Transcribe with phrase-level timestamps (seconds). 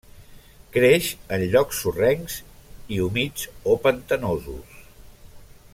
[0.77, 2.39] Creix en llocs sorrencs
[2.95, 4.81] i humits o pantanosos.